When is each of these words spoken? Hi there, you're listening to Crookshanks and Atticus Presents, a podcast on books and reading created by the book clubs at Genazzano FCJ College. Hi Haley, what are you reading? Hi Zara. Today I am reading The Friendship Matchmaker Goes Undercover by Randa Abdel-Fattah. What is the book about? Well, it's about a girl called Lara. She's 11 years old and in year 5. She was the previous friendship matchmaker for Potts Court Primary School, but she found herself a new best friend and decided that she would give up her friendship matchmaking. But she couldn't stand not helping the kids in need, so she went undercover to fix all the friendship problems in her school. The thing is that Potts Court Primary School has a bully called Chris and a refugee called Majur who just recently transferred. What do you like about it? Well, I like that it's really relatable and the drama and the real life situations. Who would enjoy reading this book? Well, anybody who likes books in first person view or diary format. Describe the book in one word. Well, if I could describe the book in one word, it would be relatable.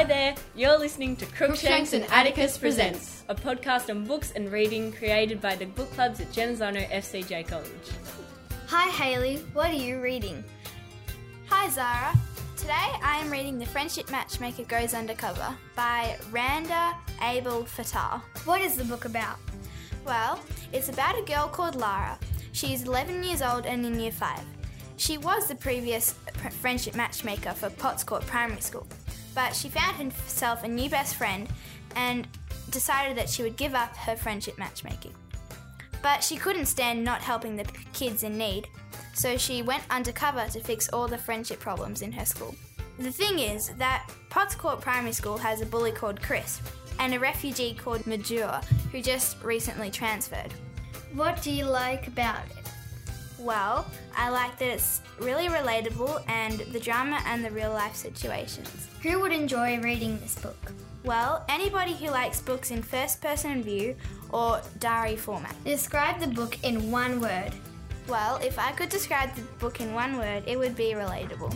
Hi 0.00 0.04
there, 0.04 0.34
you're 0.54 0.78
listening 0.78 1.14
to 1.16 1.26
Crookshanks 1.26 1.92
and 1.92 2.04
Atticus 2.04 2.56
Presents, 2.56 3.22
a 3.28 3.34
podcast 3.34 3.90
on 3.90 4.06
books 4.06 4.32
and 4.34 4.50
reading 4.50 4.92
created 4.92 5.42
by 5.42 5.56
the 5.56 5.66
book 5.66 5.92
clubs 5.92 6.20
at 6.20 6.32
Genazzano 6.32 6.88
FCJ 6.88 7.46
College. 7.46 7.68
Hi 8.68 8.88
Haley, 8.88 9.44
what 9.52 9.68
are 9.68 9.74
you 9.74 10.00
reading? 10.00 10.42
Hi 11.50 11.68
Zara. 11.68 12.18
Today 12.56 12.72
I 12.72 13.18
am 13.22 13.30
reading 13.30 13.58
The 13.58 13.66
Friendship 13.66 14.10
Matchmaker 14.10 14.64
Goes 14.64 14.94
Undercover 14.94 15.54
by 15.76 16.16
Randa 16.30 16.96
Abdel-Fattah. 17.20 18.22
What 18.46 18.62
is 18.62 18.76
the 18.76 18.84
book 18.84 19.04
about? 19.04 19.36
Well, 20.06 20.40
it's 20.72 20.88
about 20.88 21.18
a 21.18 21.22
girl 21.22 21.46
called 21.46 21.74
Lara. 21.74 22.18
She's 22.52 22.84
11 22.84 23.22
years 23.22 23.42
old 23.42 23.66
and 23.66 23.84
in 23.84 24.00
year 24.00 24.12
5. 24.12 24.40
She 24.96 25.18
was 25.18 25.46
the 25.46 25.56
previous 25.56 26.14
friendship 26.62 26.94
matchmaker 26.94 27.52
for 27.52 27.68
Potts 27.68 28.02
Court 28.02 28.26
Primary 28.26 28.62
School, 28.62 28.86
but 29.34 29.54
she 29.54 29.68
found 29.68 30.12
herself 30.12 30.62
a 30.62 30.68
new 30.68 30.90
best 30.90 31.14
friend 31.14 31.48
and 31.96 32.26
decided 32.70 33.16
that 33.16 33.28
she 33.28 33.42
would 33.42 33.56
give 33.56 33.74
up 33.74 33.96
her 33.96 34.16
friendship 34.16 34.58
matchmaking. 34.58 35.14
But 36.02 36.22
she 36.22 36.36
couldn't 36.36 36.66
stand 36.66 37.04
not 37.04 37.20
helping 37.20 37.56
the 37.56 37.64
kids 37.92 38.22
in 38.22 38.38
need, 38.38 38.68
so 39.12 39.36
she 39.36 39.62
went 39.62 39.82
undercover 39.90 40.46
to 40.46 40.60
fix 40.60 40.88
all 40.88 41.08
the 41.08 41.18
friendship 41.18 41.60
problems 41.60 42.02
in 42.02 42.12
her 42.12 42.24
school. 42.24 42.54
The 42.98 43.10
thing 43.10 43.38
is 43.38 43.68
that 43.78 44.10
Potts 44.28 44.54
Court 44.54 44.80
Primary 44.80 45.12
School 45.12 45.38
has 45.38 45.60
a 45.60 45.66
bully 45.66 45.92
called 45.92 46.22
Chris 46.22 46.60
and 46.98 47.14
a 47.14 47.18
refugee 47.18 47.74
called 47.74 48.02
Majur 48.02 48.62
who 48.92 49.00
just 49.00 49.42
recently 49.42 49.90
transferred. 49.90 50.52
What 51.14 51.42
do 51.42 51.50
you 51.50 51.64
like 51.64 52.06
about 52.06 52.44
it? 52.46 52.69
Well, 53.40 53.86
I 54.14 54.28
like 54.28 54.58
that 54.58 54.68
it's 54.68 55.00
really 55.18 55.48
relatable 55.48 56.22
and 56.28 56.60
the 56.72 56.80
drama 56.80 57.22
and 57.24 57.42
the 57.42 57.50
real 57.50 57.72
life 57.72 57.96
situations. 57.96 58.88
Who 59.02 59.18
would 59.20 59.32
enjoy 59.32 59.80
reading 59.80 60.18
this 60.20 60.34
book? 60.34 60.72
Well, 61.04 61.42
anybody 61.48 61.94
who 61.94 62.10
likes 62.10 62.42
books 62.42 62.70
in 62.70 62.82
first 62.82 63.22
person 63.22 63.62
view 63.62 63.96
or 64.28 64.60
diary 64.78 65.16
format. 65.16 65.54
Describe 65.64 66.20
the 66.20 66.26
book 66.26 66.58
in 66.62 66.90
one 66.90 67.18
word. 67.18 67.52
Well, 68.08 68.36
if 68.42 68.58
I 68.58 68.72
could 68.72 68.90
describe 68.90 69.34
the 69.34 69.42
book 69.58 69.80
in 69.80 69.94
one 69.94 70.18
word, 70.18 70.42
it 70.46 70.58
would 70.58 70.76
be 70.76 70.92
relatable. 70.92 71.54